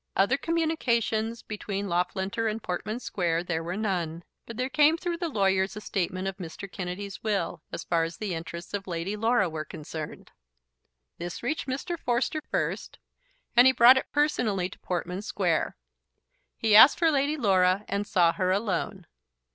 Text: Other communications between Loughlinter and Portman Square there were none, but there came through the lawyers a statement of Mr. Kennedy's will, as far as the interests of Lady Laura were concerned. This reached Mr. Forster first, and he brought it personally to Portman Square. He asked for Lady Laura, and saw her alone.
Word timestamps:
Other 0.15 0.35
communications 0.35 1.43
between 1.43 1.85
Loughlinter 1.87 2.47
and 2.49 2.63
Portman 2.63 2.99
Square 2.99 3.43
there 3.43 3.63
were 3.63 3.77
none, 3.77 4.23
but 4.47 4.57
there 4.57 4.67
came 4.67 4.97
through 4.97 5.17
the 5.17 5.29
lawyers 5.29 5.75
a 5.77 5.81
statement 5.81 6.27
of 6.27 6.37
Mr. 6.37 6.67
Kennedy's 6.71 7.21
will, 7.21 7.61
as 7.71 7.83
far 7.83 8.03
as 8.03 8.17
the 8.17 8.33
interests 8.33 8.73
of 8.73 8.87
Lady 8.87 9.15
Laura 9.15 9.47
were 9.47 9.63
concerned. 9.63 10.31
This 11.19 11.43
reached 11.43 11.67
Mr. 11.67 11.99
Forster 11.99 12.41
first, 12.41 12.97
and 13.55 13.67
he 13.67 13.73
brought 13.73 13.95
it 13.95 14.11
personally 14.11 14.69
to 14.69 14.79
Portman 14.79 15.21
Square. 15.21 15.77
He 16.57 16.75
asked 16.75 16.97
for 16.97 17.11
Lady 17.11 17.37
Laura, 17.37 17.85
and 17.87 18.07
saw 18.07 18.33
her 18.33 18.49
alone. 18.49 19.05